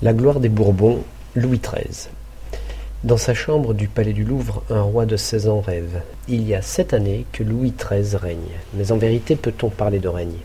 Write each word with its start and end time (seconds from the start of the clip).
La 0.00 0.12
gloire 0.12 0.38
des 0.38 0.48
Bourbons, 0.48 1.02
Louis 1.34 1.58
XIII. 1.58 2.06
Dans 3.02 3.16
sa 3.16 3.34
chambre 3.34 3.74
du 3.74 3.88
palais 3.88 4.12
du 4.12 4.22
Louvre, 4.22 4.62
un 4.70 4.82
roi 4.82 5.06
de 5.06 5.16
seize 5.16 5.48
ans 5.48 5.60
rêve. 5.60 6.02
Il 6.28 6.46
y 6.46 6.54
a 6.54 6.62
sept 6.62 6.94
années 6.94 7.26
que 7.32 7.42
Louis 7.42 7.74
XIII 7.76 8.14
règne. 8.14 8.38
Mais 8.74 8.92
en 8.92 8.96
vérité, 8.96 9.34
peut-on 9.34 9.70
parler 9.70 9.98
de 9.98 10.06
règne? 10.06 10.38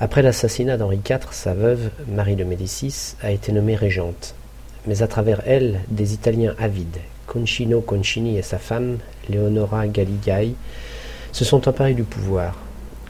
Après 0.00 0.20
l'assassinat 0.20 0.78
d'Henri 0.78 0.98
IV, 1.08 1.28
sa 1.30 1.54
veuve, 1.54 1.90
Marie 2.08 2.34
de 2.34 2.42
Médicis, 2.42 3.14
a 3.22 3.30
été 3.30 3.52
nommée 3.52 3.76
régente. 3.76 4.34
Mais 4.88 5.00
à 5.00 5.06
travers 5.06 5.42
elle, 5.46 5.78
des 5.86 6.14
Italiens 6.14 6.56
avides, 6.58 6.98
Concino 7.28 7.80
Concini 7.80 8.36
et 8.36 8.42
sa 8.42 8.58
femme, 8.58 8.98
Leonora 9.30 9.86
Galigai, 9.86 10.56
se 11.30 11.44
sont 11.44 11.68
emparés 11.68 11.94
du 11.94 12.02
pouvoir. 12.02 12.56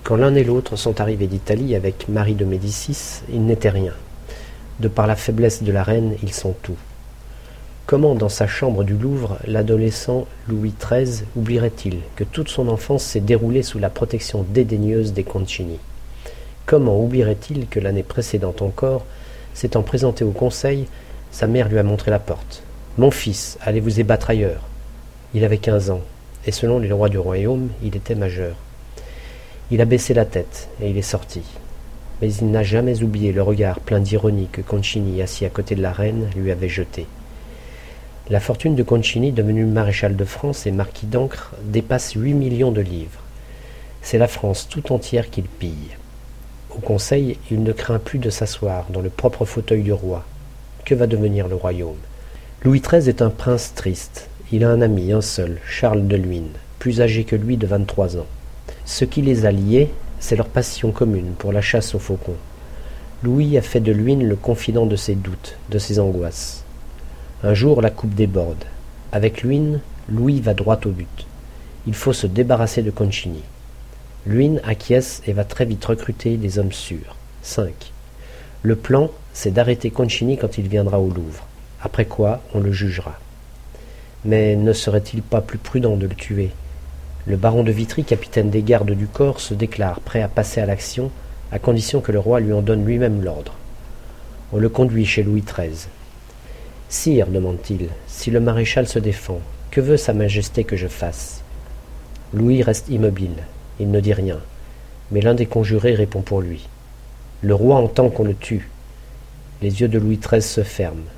Quand 0.04 0.16
l'un 0.16 0.34
et 0.34 0.44
l'autre 0.44 0.76
sont 0.76 1.00
arrivés 1.00 1.28
d'Italie 1.28 1.74
avec 1.74 2.10
Marie 2.10 2.34
de 2.34 2.44
Médicis, 2.44 3.22
ils 3.32 3.46
n'étaient 3.46 3.70
rien. 3.70 3.94
De 4.78 4.88
par 4.88 5.06
la 5.06 5.16
faiblesse 5.16 5.62
de 5.62 5.72
la 5.72 5.82
reine, 5.82 6.16
ils 6.22 6.34
sont 6.34 6.54
tout. 6.62 6.76
Comment, 7.86 8.14
dans 8.14 8.28
sa 8.28 8.46
chambre 8.46 8.84
du 8.84 8.94
Louvre, 8.94 9.38
l'adolescent 9.46 10.26
Louis 10.48 10.74
XIII 10.78 11.24
oublierait-il 11.36 11.98
que 12.14 12.24
toute 12.24 12.48
son 12.48 12.68
enfance 12.68 13.04
s'est 13.04 13.20
déroulée 13.20 13.62
sous 13.62 13.78
la 13.78 13.90
protection 13.90 14.44
dédaigneuse 14.48 15.12
des 15.12 15.22
Concini? 15.22 15.78
Comment 16.66 17.00
oublierait-il 17.00 17.68
que 17.68 17.80
l'année 17.80 18.02
précédente 18.02 18.60
encore, 18.60 19.06
s'étant 19.54 19.82
présenté 19.82 20.24
au 20.24 20.32
conseil, 20.32 20.86
sa 21.30 21.46
mère 21.46 21.68
lui 21.68 21.78
a 21.78 21.84
montré 21.84 22.10
la 22.10 22.18
porte? 22.18 22.62
Mon 22.98 23.10
fils, 23.10 23.56
allez 23.62 23.80
vous 23.80 24.00
ébattre 24.00 24.30
ailleurs. 24.30 24.62
Il 25.32 25.44
avait 25.44 25.58
quinze 25.58 25.90
ans, 25.90 26.02
et 26.44 26.52
selon 26.52 26.80
les 26.80 26.88
lois 26.88 27.08
du 27.08 27.18
royaume, 27.18 27.68
il 27.82 27.96
était 27.96 28.14
majeur. 28.14 28.56
Il 29.70 29.80
a 29.80 29.84
baissé 29.84 30.12
la 30.12 30.24
tête, 30.24 30.68
et 30.82 30.90
il 30.90 30.98
est 30.98 31.02
sorti 31.02 31.42
mais 32.20 32.32
il 32.32 32.50
n'a 32.50 32.62
jamais 32.62 33.02
oublié 33.02 33.32
le 33.32 33.42
regard 33.42 33.80
plein 33.80 34.00
d'ironie 34.00 34.48
que 34.50 34.62
Concini, 34.62 35.20
assis 35.22 35.44
à 35.44 35.50
côté 35.50 35.74
de 35.74 35.82
la 35.82 35.92
reine, 35.92 36.28
lui 36.36 36.50
avait 36.50 36.68
jeté. 36.68 37.06
La 38.28 38.40
fortune 38.40 38.74
de 38.74 38.82
Concini, 38.82 39.32
devenu 39.32 39.64
maréchal 39.64 40.16
de 40.16 40.24
France 40.24 40.66
et 40.66 40.72
marquis 40.72 41.06
d'Ancre, 41.06 41.52
dépasse 41.62 42.14
huit 42.14 42.34
millions 42.34 42.72
de 42.72 42.80
livres. 42.80 43.20
C'est 44.02 44.18
la 44.18 44.28
France 44.28 44.66
tout 44.68 44.92
entière 44.92 45.30
qu'il 45.30 45.44
pille. 45.44 45.96
Au 46.70 46.80
Conseil, 46.80 47.38
il 47.50 47.62
ne 47.62 47.72
craint 47.72 47.98
plus 47.98 48.18
de 48.18 48.30
s'asseoir 48.30 48.86
dans 48.90 49.00
le 49.00 49.10
propre 49.10 49.44
fauteuil 49.44 49.82
du 49.82 49.92
roi. 49.92 50.24
Que 50.84 50.94
va 50.94 51.06
devenir 51.06 51.48
le 51.48 51.54
royaume? 51.54 51.96
Louis 52.62 52.80
XIII 52.80 53.08
est 53.08 53.22
un 53.22 53.30
prince 53.30 53.74
triste. 53.74 54.28
Il 54.52 54.64
a 54.64 54.70
un 54.70 54.80
ami, 54.80 55.12
un 55.12 55.20
seul, 55.20 55.58
Charles 55.68 56.06
de 56.06 56.16
Luynes, 56.16 56.52
plus 56.78 57.00
âgé 57.00 57.24
que 57.24 57.36
lui 57.36 57.56
de 57.56 57.66
vingt-trois 57.66 58.16
ans. 58.16 58.26
Ce 58.84 59.04
qui 59.04 59.22
les 59.22 59.46
a 59.46 59.52
liés, 59.52 59.90
c'est 60.20 60.36
leur 60.36 60.48
passion 60.48 60.92
commune 60.92 61.32
pour 61.38 61.52
la 61.52 61.60
chasse 61.60 61.94
aux 61.94 61.98
faucons. 61.98 62.36
Louis 63.22 63.56
a 63.56 63.62
fait 63.62 63.80
de 63.80 63.92
Luynes 63.92 64.28
le 64.28 64.36
confident 64.36 64.86
de 64.86 64.96
ses 64.96 65.14
doutes, 65.14 65.56
de 65.70 65.78
ses 65.78 65.98
angoisses. 65.98 66.64
Un 67.42 67.54
jour, 67.54 67.80
la 67.82 67.90
coupe 67.90 68.14
déborde. 68.14 68.64
Avec 69.12 69.42
Luynes, 69.42 69.80
Louis 70.08 70.40
va 70.40 70.54
droit 70.54 70.80
au 70.84 70.90
but. 70.90 71.26
Il 71.86 71.94
faut 71.94 72.12
se 72.12 72.26
débarrasser 72.26 72.82
de 72.82 72.90
Concini. 72.90 73.42
Luynes 74.26 74.60
acquiesce 74.64 75.22
et 75.26 75.32
va 75.32 75.44
très 75.44 75.64
vite 75.64 75.84
recruter 75.84 76.36
des 76.36 76.58
hommes 76.58 76.72
sûrs. 76.72 77.16
Cinq. 77.42 77.92
Le 78.62 78.74
plan, 78.74 79.10
c'est 79.32 79.52
d'arrêter 79.52 79.90
Concini 79.90 80.36
quand 80.36 80.58
il 80.58 80.68
viendra 80.68 80.98
au 80.98 81.08
Louvre, 81.08 81.46
après 81.80 82.06
quoi 82.06 82.40
on 82.54 82.60
le 82.60 82.72
jugera. 82.72 83.18
Mais 84.24 84.56
ne 84.56 84.72
serait-il 84.72 85.22
pas 85.22 85.40
plus 85.40 85.58
prudent 85.58 85.96
de 85.96 86.06
le 86.06 86.14
tuer? 86.14 86.50
Le 87.26 87.36
baron 87.36 87.64
de 87.64 87.72
Vitry, 87.72 88.04
capitaine 88.04 88.50
des 88.50 88.62
gardes 88.62 88.92
du 88.92 89.08
corps, 89.08 89.40
se 89.40 89.52
déclare 89.52 90.00
prêt 90.00 90.22
à 90.22 90.28
passer 90.28 90.60
à 90.60 90.66
l'action, 90.66 91.10
à 91.50 91.58
condition 91.58 92.00
que 92.00 92.12
le 92.12 92.20
roi 92.20 92.38
lui 92.38 92.52
en 92.52 92.62
donne 92.62 92.84
lui-même 92.84 93.20
l'ordre. 93.22 93.54
On 94.52 94.58
le 94.58 94.68
conduit 94.68 95.04
chez 95.04 95.24
Louis 95.24 95.42
XIII. 95.42 95.88
Sire, 96.88 97.26
demande-t-il, 97.26 97.88
si 98.06 98.30
le 98.30 98.38
maréchal 98.38 98.86
se 98.86 99.00
défend, 99.00 99.40
que 99.72 99.80
veut 99.80 99.96
Sa 99.96 100.12
Majesté 100.12 100.62
que 100.62 100.76
je 100.76 100.86
fasse? 100.86 101.42
Louis 102.32 102.62
reste 102.62 102.88
immobile, 102.90 103.42
il 103.80 103.90
ne 103.90 103.98
dit 103.98 104.12
rien, 104.12 104.38
mais 105.10 105.20
l'un 105.20 105.34
des 105.34 105.46
conjurés 105.46 105.94
répond 105.96 106.22
pour 106.22 106.40
lui. 106.40 106.68
Le 107.42 107.54
roi 107.54 107.74
entend 107.76 108.08
qu'on 108.08 108.24
le 108.24 108.34
tue. 108.34 108.70
Les 109.62 109.80
yeux 109.80 109.88
de 109.88 109.98
Louis 109.98 110.18
XIII 110.18 110.42
se 110.42 110.62
ferment, 110.62 111.10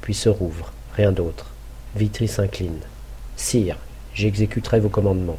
puis 0.00 0.14
se 0.14 0.28
rouvrent, 0.28 0.72
rien 0.96 1.12
d'autre. 1.12 1.52
Vitry 1.94 2.26
s'incline. 2.26 2.80
Sire, 3.36 3.76
j'exécuterai 4.12 4.80
vos 4.80 4.88
commandements. 4.88 5.38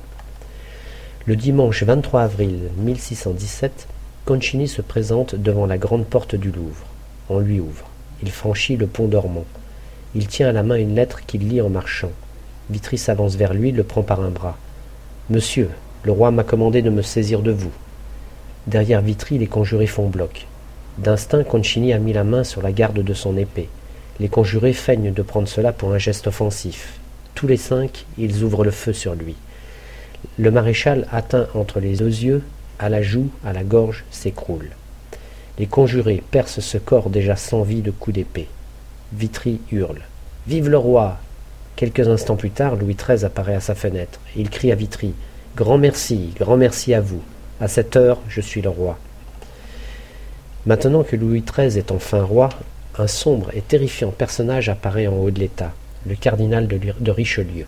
Le 1.26 1.38
dimanche 1.38 1.84
23 1.84 2.24
avril 2.24 2.64
1617, 2.76 3.88
Concini 4.26 4.68
se 4.68 4.82
présente 4.82 5.36
devant 5.36 5.66
la 5.66 5.78
grande 5.78 6.06
porte 6.06 6.36
du 6.36 6.52
Louvre. 6.52 6.86
On 7.30 7.40
lui 7.40 7.62
ouvre. 7.62 7.86
Il 8.22 8.30
franchit 8.30 8.76
le 8.76 8.88
pont 8.88 9.08
dormant. 9.08 9.46
Il 10.16 10.28
tient 10.28 10.50
à 10.50 10.52
la 10.52 10.64
main 10.64 10.76
une 10.76 10.96
lettre 10.96 11.26
qu'il 11.26 11.48
lit 11.48 11.62
en 11.62 11.70
marchant. 11.70 12.12
Vitry 12.70 12.98
s'avance 12.98 13.38
vers 13.38 13.54
lui, 13.54 13.72
le 13.72 13.84
prend 13.84 14.04
par 14.04 14.20
un 14.20 14.32
bras. 14.32 14.58
Monsieur, 15.30 15.70
le 16.04 16.12
roi 16.12 16.30
m'a 16.32 16.44
commandé 16.44 16.82
de 16.82 16.90
me 16.90 17.02
saisir 17.02 17.42
de 17.42 17.52
vous. 17.52 17.72
Derrière 18.68 19.02
Vitry, 19.02 19.38
les 19.38 19.48
conjurés 19.48 19.88
font 19.88 20.10
bloc. 20.10 20.48
D'instinct, 20.98 21.46
Concini 21.46 21.94
a 21.94 22.00
mis 22.00 22.12
la 22.12 22.26
main 22.26 22.44
sur 22.44 22.62
la 22.62 22.74
garde 22.74 23.00
de 23.00 23.14
son 23.14 23.38
épée. 23.38 23.70
Les 24.20 24.28
conjurés 24.28 24.74
feignent 24.74 25.14
de 25.14 25.22
prendre 25.22 25.48
cela 25.48 25.72
pour 25.72 25.94
un 25.94 26.00
geste 26.00 26.28
offensif. 26.28 27.00
Tous 27.34 27.48
les 27.48 27.56
cinq, 27.56 28.06
ils 28.18 28.44
ouvrent 28.44 28.66
le 28.66 28.72
feu 28.72 28.92
sur 28.92 29.16
lui. 29.16 29.38
Le 30.38 30.52
maréchal, 30.52 31.08
atteint 31.12 31.48
entre 31.54 31.80
les 31.80 31.96
deux 31.96 32.06
yeux, 32.06 32.44
à 32.80 32.90
la 32.90 33.02
joue, 33.02 33.30
à 33.46 33.54
la 33.54 33.64
gorge, 33.64 34.04
s'écroule. 34.12 34.70
Les 35.60 35.68
conjurés 35.68 36.24
percent 36.32 36.62
ce 36.62 36.78
corps 36.78 37.10
déjà 37.10 37.36
sans 37.36 37.62
vie 37.62 37.82
de 37.82 37.92
coups 37.92 38.16
d'épée. 38.16 38.48
Vitry 39.14 39.62
hurle. 39.72 40.02
Vive 40.48 40.70
le 40.70 40.78
roi 40.78 41.20
Quelques 41.76 42.08
instants 42.08 42.36
plus 42.36 42.52
tard, 42.52 42.76
Louis 42.76 42.96
XIII 42.96 43.26
apparaît 43.26 43.56
à 43.56 43.60
sa 43.60 43.76
fenêtre. 43.76 44.20
Il 44.36 44.50
crie 44.50 44.72
à 44.72 44.76
Vitry. 44.76 45.14
Grand 45.56 45.78
merci, 45.78 46.32
grand 46.40 46.58
merci 46.58 46.94
à 46.94 47.02
vous. 47.02 47.22
À 47.60 47.68
cette 47.68 47.96
heure, 47.96 48.20
je 48.28 48.42
suis 48.42 48.62
le 48.62 48.70
roi. 48.70 48.98
Maintenant 50.66 51.04
que 51.04 51.16
Louis 51.16 51.42
XIII 51.42 51.78
est 51.78 51.92
enfin 51.92 52.24
roi, 52.24 52.50
un 52.98 53.08
sombre 53.08 53.50
et 53.54 53.62
terrifiant 53.62 54.12
personnage 54.12 54.70
apparaît 54.70 55.08
en 55.08 55.16
haut 55.16 55.32
de 55.32 55.40
l'État, 55.40 55.74
le 56.08 56.16
cardinal 56.16 56.68
de 56.68 57.12
Richelieu. 57.12 57.66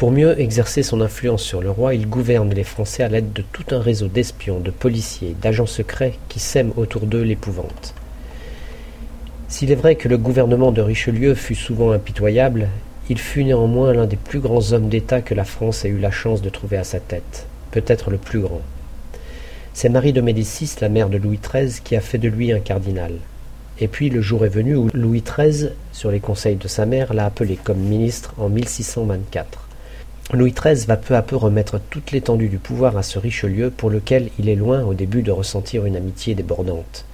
Pour 0.00 0.12
mieux 0.12 0.40
exercer 0.40 0.82
son 0.82 1.02
influence 1.02 1.42
sur 1.42 1.60
le 1.60 1.70
roi, 1.70 1.94
il 1.94 2.08
gouverne 2.08 2.54
les 2.54 2.64
Français 2.64 3.02
à 3.02 3.10
l'aide 3.10 3.34
de 3.34 3.42
tout 3.42 3.66
un 3.70 3.80
réseau 3.80 4.06
d'espions, 4.08 4.58
de 4.58 4.70
policiers, 4.70 5.36
d'agents 5.42 5.66
secrets 5.66 6.14
qui 6.30 6.38
sèment 6.38 6.72
autour 6.78 7.02
d'eux 7.02 7.20
l'épouvante. 7.20 7.92
S'il 9.48 9.70
est 9.70 9.74
vrai 9.74 9.96
que 9.96 10.08
le 10.08 10.16
gouvernement 10.16 10.72
de 10.72 10.80
Richelieu 10.80 11.34
fut 11.34 11.54
souvent 11.54 11.92
impitoyable, 11.92 12.68
il 13.10 13.18
fut 13.18 13.44
néanmoins 13.44 13.92
l'un 13.92 14.06
des 14.06 14.16
plus 14.16 14.40
grands 14.40 14.72
hommes 14.72 14.88
d'État 14.88 15.20
que 15.20 15.34
la 15.34 15.44
France 15.44 15.84
ait 15.84 15.90
eu 15.90 15.98
la 15.98 16.10
chance 16.10 16.40
de 16.40 16.48
trouver 16.48 16.78
à 16.78 16.84
sa 16.84 16.98
tête, 16.98 17.46
peut-être 17.70 18.10
le 18.10 18.16
plus 18.16 18.40
grand. 18.40 18.62
C'est 19.74 19.90
Marie 19.90 20.14
de 20.14 20.22
Médicis, 20.22 20.76
la 20.80 20.88
mère 20.88 21.10
de 21.10 21.18
Louis 21.18 21.40
XIII, 21.46 21.78
qui 21.84 21.94
a 21.94 22.00
fait 22.00 22.16
de 22.16 22.28
lui 22.30 22.52
un 22.52 22.60
cardinal. 22.60 23.12
Et 23.78 23.86
puis 23.86 24.08
le 24.08 24.22
jour 24.22 24.46
est 24.46 24.48
venu 24.48 24.76
où 24.76 24.88
Louis 24.94 25.22
XIII, 25.22 25.72
sur 25.92 26.10
les 26.10 26.20
conseils 26.20 26.56
de 26.56 26.68
sa 26.68 26.86
mère, 26.86 27.12
l'a 27.12 27.26
appelé 27.26 27.58
comme 27.62 27.80
ministre 27.80 28.32
en 28.38 28.48
1624. 28.48 29.66
Louis 30.32 30.52
XIII 30.52 30.86
va 30.86 30.96
peu 30.96 31.16
à 31.16 31.22
peu 31.22 31.34
remettre 31.34 31.80
toute 31.90 32.12
l'étendue 32.12 32.48
du 32.48 32.58
pouvoir 32.58 32.96
à 32.96 33.02
ce 33.02 33.18
Richelieu 33.18 33.70
pour 33.70 33.90
lequel 33.90 34.30
il 34.38 34.48
est 34.48 34.54
loin 34.54 34.84
au 34.84 34.94
début 34.94 35.22
de 35.22 35.32
ressentir 35.32 35.86
une 35.86 35.96
amitié 35.96 36.36
débordante. 36.36 37.04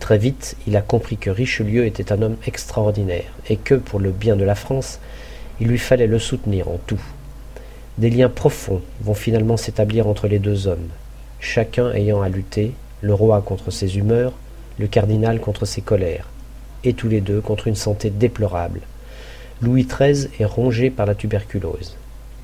Très 0.00 0.16
vite, 0.16 0.56
il 0.66 0.74
a 0.74 0.80
compris 0.80 1.18
que 1.18 1.28
Richelieu 1.28 1.84
était 1.84 2.10
un 2.10 2.22
homme 2.22 2.38
extraordinaire 2.46 3.30
et 3.50 3.56
que, 3.56 3.74
pour 3.74 4.00
le 4.00 4.12
bien 4.12 4.34
de 4.34 4.44
la 4.44 4.54
France, 4.54 4.98
il 5.60 5.68
lui 5.68 5.76
fallait 5.76 6.06
le 6.06 6.18
soutenir 6.18 6.68
en 6.68 6.78
tout. 6.86 7.02
Des 7.98 8.08
liens 8.08 8.30
profonds 8.30 8.80
vont 9.02 9.12
finalement 9.12 9.58
s'établir 9.58 10.06
entre 10.06 10.26
les 10.26 10.38
deux 10.38 10.66
hommes, 10.66 10.88
chacun 11.40 11.92
ayant 11.92 12.22
à 12.22 12.30
lutter, 12.30 12.72
le 13.02 13.12
roi 13.12 13.42
contre 13.42 13.70
ses 13.70 13.98
humeurs, 13.98 14.32
le 14.78 14.86
cardinal 14.86 15.38
contre 15.38 15.66
ses 15.66 15.82
colères, 15.82 16.30
et 16.82 16.94
tous 16.94 17.08
les 17.08 17.20
deux 17.20 17.42
contre 17.42 17.68
une 17.68 17.76
santé 17.76 18.08
déplorable. 18.08 18.80
Louis 19.60 19.84
XIII 19.84 20.30
est 20.40 20.46
rongé 20.46 20.88
par 20.88 21.04
la 21.04 21.14
tuberculose. 21.14 21.96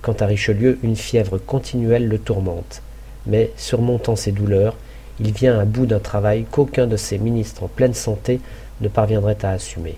Quant 0.02 0.14
à 0.14 0.26
Richelieu, 0.26 0.78
une 0.82 0.96
fièvre 0.96 1.38
continuelle 1.38 2.08
le 2.08 2.18
tourmente. 2.18 2.82
Mais, 3.26 3.50
surmontant 3.56 4.16
ses 4.16 4.32
douleurs, 4.32 4.76
il 5.18 5.32
vient 5.32 5.58
à 5.58 5.66
bout 5.66 5.86
d'un 5.86 5.98
travail 5.98 6.46
qu'aucun 6.50 6.86
de 6.86 6.96
ses 6.96 7.18
ministres 7.18 7.64
en 7.64 7.68
pleine 7.68 7.94
santé 7.94 8.40
ne 8.80 8.88
parviendrait 8.88 9.44
à 9.44 9.50
assumer. 9.50 9.96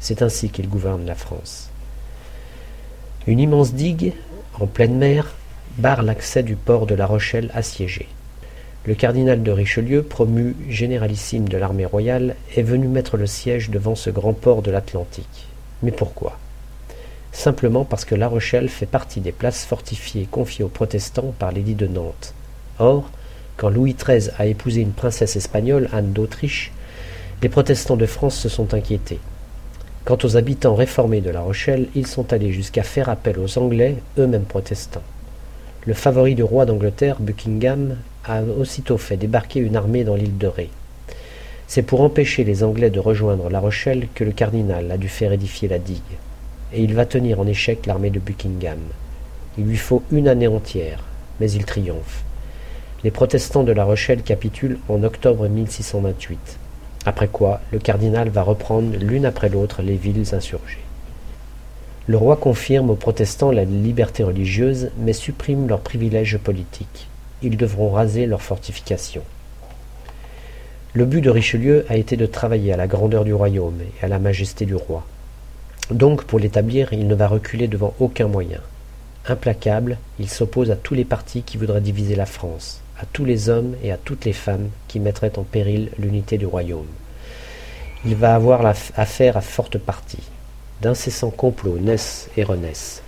C'est 0.00 0.22
ainsi 0.22 0.50
qu'il 0.50 0.68
gouverne 0.68 1.06
la 1.06 1.14
France. 1.14 1.70
Une 3.28 3.38
immense 3.38 3.72
digue, 3.72 4.12
en 4.58 4.66
pleine 4.66 4.96
mer, 4.96 5.34
barre 5.78 6.02
l'accès 6.02 6.42
du 6.42 6.56
port 6.56 6.86
de 6.86 6.94
La 6.94 7.06
Rochelle 7.06 7.50
assiégé. 7.54 8.08
Le 8.84 8.94
cardinal 8.94 9.42
de 9.42 9.50
Richelieu, 9.50 10.02
promu 10.02 10.54
généralissime 10.68 11.48
de 11.48 11.56
l'armée 11.56 11.86
royale, 11.86 12.36
est 12.56 12.62
venu 12.62 12.88
mettre 12.88 13.16
le 13.16 13.26
siège 13.26 13.70
devant 13.70 13.94
ce 13.94 14.10
grand 14.10 14.32
port 14.32 14.62
de 14.62 14.70
l'Atlantique. 14.70 15.46
Mais 15.82 15.90
pourquoi? 15.90 16.38
Simplement 17.36 17.84
parce 17.84 18.04
que 18.04 18.14
La 18.14 18.28
Rochelle 18.28 18.68
fait 18.68 18.86
partie 18.86 19.20
des 19.20 19.32
places 19.32 19.64
fortifiées 19.64 20.26
confiées 20.30 20.64
aux 20.64 20.68
protestants 20.68 21.34
par 21.38 21.52
l'édit 21.52 21.74
de 21.74 21.86
Nantes. 21.86 22.34
Or, 22.78 23.10
quand 23.56 23.70
Louis 23.70 23.94
XIII 23.94 24.30
a 24.38 24.46
épousé 24.46 24.80
une 24.80 24.92
princesse 24.92 25.36
espagnole, 25.36 25.88
Anne 25.92 26.12
d'Autriche, 26.12 26.72
Les 27.42 27.48
protestants 27.50 27.96
de 27.96 28.06
France 28.06 28.36
se 28.36 28.48
sont 28.48 28.72
inquiétés. 28.72 29.20
Quant 30.06 30.16
aux 30.24 30.36
habitants 30.36 30.74
réformés 30.74 31.20
de 31.20 31.30
La 31.30 31.42
Rochelle, 31.42 31.88
ils 31.94 32.06
sont 32.06 32.32
allés 32.32 32.52
jusqu'à 32.52 32.82
faire 32.82 33.08
appel 33.08 33.38
aux 33.38 33.58
Anglais, 33.58 33.96
eux-mêmes 34.18 34.44
protestants. 34.44 35.02
Le 35.84 35.94
favori 35.94 36.34
du 36.34 36.42
roi 36.42 36.64
d'Angleterre, 36.64 37.16
Buckingham, 37.20 37.96
a 38.24 38.42
aussitôt 38.42 38.98
fait 38.98 39.16
débarquer 39.16 39.60
une 39.60 39.76
armée 39.76 40.04
dans 40.04 40.14
l'île 40.14 40.38
de 40.38 40.46
Ré. 40.46 40.70
C'est 41.66 41.82
pour 41.82 42.00
empêcher 42.00 42.44
les 42.44 42.64
Anglais 42.64 42.90
de 42.90 43.00
rejoindre 43.00 43.50
La 43.50 43.60
Rochelle 43.60 44.08
que 44.14 44.24
le 44.24 44.32
cardinal 44.32 44.90
a 44.90 44.96
dû 44.96 45.08
faire 45.08 45.32
édifier 45.32 45.68
la 45.68 45.78
digue. 45.78 46.00
Et 46.72 46.82
il 46.82 46.94
va 46.94 47.06
tenir 47.06 47.40
en 47.40 47.46
échec 47.46 47.86
l'armée 47.86 48.10
de 48.10 48.18
Buckingham. 48.18 48.80
Il 49.58 49.66
lui 49.66 49.76
faut 49.76 50.02
une 50.10 50.28
année 50.28 50.48
entière, 50.48 51.04
mais 51.40 51.50
il 51.50 51.64
triomphe. 51.64 52.24
Les 53.04 53.10
protestants 53.10 53.62
de 53.62 53.72
La 53.72 53.84
Rochelle 53.84 54.22
capitulent 54.22 54.78
en 54.88 55.02
octobre 55.02 55.48
1628. 55.48 56.58
Après 57.04 57.28
quoi, 57.28 57.60
le 57.70 57.78
cardinal 57.78 58.30
va 58.30 58.42
reprendre 58.42 58.96
l'une 58.96 59.26
après 59.26 59.48
l'autre 59.48 59.80
les 59.80 59.96
villes 59.96 60.34
insurgées. 60.34 60.80
Le 62.08 62.16
roi 62.16 62.36
confirme 62.36 62.90
aux 62.90 62.96
protestants 62.96 63.52
la 63.52 63.64
liberté 63.64 64.24
religieuse, 64.24 64.90
mais 64.98 65.12
supprime 65.12 65.68
leurs 65.68 65.80
privilèges 65.80 66.38
politiques. 66.38 67.08
Ils 67.42 67.56
devront 67.56 67.90
raser 67.90 68.26
leurs 68.26 68.42
fortifications. 68.42 69.24
Le 70.94 71.04
but 71.04 71.20
de 71.20 71.30
Richelieu 71.30 71.84
a 71.88 71.96
été 71.96 72.16
de 72.16 72.26
travailler 72.26 72.72
à 72.72 72.76
la 72.76 72.86
grandeur 72.86 73.24
du 73.24 73.34
royaume 73.34 73.78
et 73.82 74.04
à 74.04 74.08
la 74.08 74.18
majesté 74.18 74.64
du 74.66 74.74
roi. 74.74 75.04
Donc, 75.90 76.24
pour 76.24 76.38
l'établir, 76.38 76.92
il 76.92 77.06
ne 77.06 77.14
va 77.14 77.28
reculer 77.28 77.68
devant 77.68 77.94
aucun 78.00 78.28
moyen. 78.28 78.60
Implacable, 79.28 79.98
il 80.18 80.28
s'oppose 80.28 80.70
à 80.70 80.76
tous 80.76 80.94
les 80.94 81.04
partis 81.04 81.42
qui 81.42 81.56
voudraient 81.56 81.80
diviser 81.80 82.16
la 82.16 82.26
France 82.26 82.80
à 82.98 83.04
tous 83.12 83.24
les 83.24 83.48
hommes 83.48 83.74
et 83.82 83.92
à 83.92 83.96
toutes 83.96 84.24
les 84.24 84.32
femmes 84.32 84.70
qui 84.88 85.00
mettraient 85.00 85.38
en 85.38 85.42
péril 85.42 85.90
l'unité 85.98 86.38
du 86.38 86.46
royaume. 86.46 86.86
Il 88.04 88.14
va 88.14 88.34
avoir 88.34 88.64
affaire 88.64 89.36
à 89.36 89.40
forte 89.40 89.78
partie. 89.78 90.22
D'incessants 90.80 91.30
complots 91.30 91.78
naissent 91.78 92.28
et 92.36 92.44
renaissent. 92.44 93.02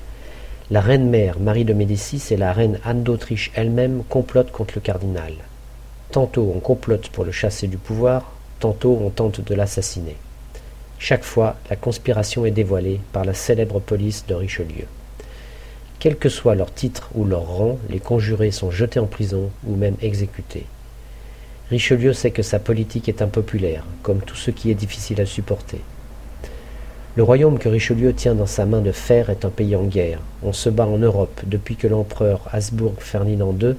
La 0.71 0.81
reine-mère 0.81 1.39
Marie 1.41 1.65
de 1.65 1.73
Médicis 1.73 2.23
et 2.31 2.37
la 2.37 2.53
reine 2.53 2.79
Anne 2.85 3.03
d'Autriche 3.03 3.51
elle-même 3.55 4.03
complotent 4.09 4.53
contre 4.53 4.75
le 4.77 4.81
cardinal. 4.81 5.33
Tantôt 6.11 6.53
on 6.55 6.61
complote 6.61 7.09
pour 7.09 7.25
le 7.25 7.33
chasser 7.33 7.69
du 7.69 7.79
pouvoir, 7.79 8.33
tantôt 8.61 8.99
on 9.03 9.11
tente 9.11 9.41
de 9.41 9.55
l'assassiner. 9.55 10.17
Chaque 10.99 11.25
fois, 11.25 11.57
la 11.71 11.77
conspiration 11.77 12.45
est 12.45 12.51
dévoilée 12.51 13.01
par 13.13 13.25
la 13.25 13.35
célèbre 13.35 13.79
police 13.79 14.25
de 14.27 14.35
Richelieu. 14.35 14.87
Quel 16.01 16.17
que 16.17 16.29
soit 16.29 16.55
leur 16.55 16.73
titre 16.73 17.11
ou 17.15 17.25
leur 17.25 17.47
rang, 17.47 17.79
les 17.89 18.01
conjurés 18.01 18.51
sont 18.51 18.71
jetés 18.71 19.01
en 19.01 19.07
prison 19.07 19.51
ou 19.67 19.77
même 19.77 19.97
exécutés. 20.03 20.67
Richelieu 21.71 22.13
sait 22.13 22.31
que 22.31 22.43
sa 22.43 22.59
politique 22.59 23.09
est 23.09 23.23
impopulaire, 23.23 23.85
comme 24.03 24.21
tout 24.21 24.37
ce 24.37 24.51
qui 24.51 24.71
est 24.71 24.75
difficile 24.75 25.21
à 25.21 25.27
supporter. 25.27 25.81
Le 27.17 27.23
royaume 27.23 27.59
que 27.59 27.69
Richelieu 27.69 28.13
tient 28.13 28.35
dans 28.35 28.47
sa 28.47 28.65
main 28.65 28.81
de 28.81 28.93
fer 28.93 29.29
est 29.29 29.45
un 29.45 29.51
pays 29.51 29.77
en 29.77 29.85
guerre. 29.85 30.21
On 30.43 30.53
se 30.53 30.69
bat 30.69 30.87
en 30.87 30.99
Europe 30.99 31.41
depuis 31.45 31.77
que 31.77 31.89
l'empereur 31.89 32.43
Habsbourg 32.53 32.95
Ferdinand 32.99 33.55
II 33.61 33.75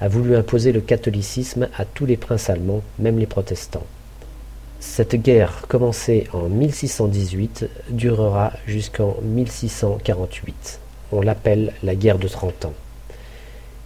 a 0.00 0.08
voulu 0.08 0.36
imposer 0.36 0.72
le 0.72 0.80
catholicisme 0.80 1.68
à 1.76 1.84
tous 1.84 2.06
les 2.06 2.16
princes 2.16 2.50
allemands, 2.50 2.82
même 2.98 3.18
les 3.18 3.26
protestants. 3.26 3.86
Cette 4.82 5.14
guerre, 5.14 5.66
commencée 5.68 6.26
en 6.32 6.48
1618, 6.48 7.68
durera 7.90 8.54
jusqu'en 8.66 9.14
1648. 9.22 10.80
On 11.12 11.20
l'appelle 11.20 11.74
la 11.82 11.94
guerre 11.94 12.18
de 12.18 12.26
Trente 12.28 12.64
Ans. 12.64 12.72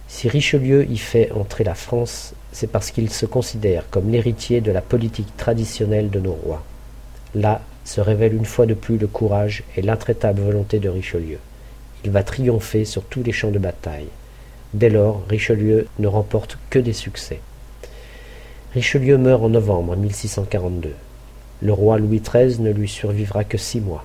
Si 0.07 0.29
Richelieu 0.29 0.89
y 0.89 0.97
fait 0.97 1.33
entrer 1.33 1.65
la 1.65 1.75
France, 1.75 2.33
c'est 2.53 2.71
parce 2.71 2.91
qu'il 2.91 3.09
se 3.09 3.25
considère 3.25 3.89
comme 3.89 4.09
l'héritier 4.09 4.61
de 4.61 4.71
la 4.71 4.81
politique 4.81 5.35
traditionnelle 5.35 6.09
de 6.09 6.21
nos 6.21 6.31
rois. 6.31 6.63
Là 7.35 7.61
se 7.83 7.99
révèle 7.99 8.33
une 8.33 8.45
fois 8.45 8.65
de 8.65 8.73
plus 8.73 8.97
le 8.97 9.07
courage 9.07 9.63
et 9.75 9.81
l'intraitable 9.81 10.43
volonté 10.43 10.79
de 10.79 10.87
Richelieu. 10.87 11.39
Il 12.05 12.11
va 12.11 12.23
triompher 12.23 12.85
sur 12.85 13.03
tous 13.03 13.21
les 13.21 13.33
champs 13.33 13.51
de 13.51 13.59
bataille. 13.59 14.07
Dès 14.73 14.89
lors, 14.89 15.23
Richelieu 15.27 15.87
ne 15.99 16.07
remporte 16.07 16.57
que 16.69 16.79
des 16.79 16.93
succès. 16.93 17.41
Richelieu 18.75 19.17
meurt 19.17 19.41
en 19.41 19.47
novembre 19.47 19.95
1642. 19.95 20.91
Le 21.61 21.71
roi 21.71 21.97
Louis 21.97 22.19
XIII 22.19 22.59
ne 22.59 22.71
lui 22.73 22.89
survivra 22.89 23.45
que 23.45 23.57
six 23.57 23.79
mois. 23.79 24.03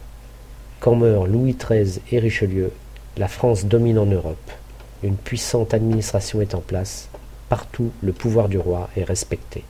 Quand 0.79 0.95
meurent 0.95 1.27
Louis 1.27 1.57
XIII 1.59 2.01
et 2.13 2.21
Richelieu, 2.21 2.71
la 3.17 3.27
France 3.27 3.65
domine 3.65 3.99
en 3.99 4.07
Europe. 4.07 4.53
Une 5.03 5.17
puissante 5.17 5.75
administration 5.75 6.41
est 6.41 6.55
en 6.55 6.61
place. 6.61 7.09
Partout, 7.49 7.91
le 8.01 8.13
pouvoir 8.13 8.49
du 8.49 8.59
roi 8.59 8.89
est 8.97 9.03
respecté. 9.03 9.65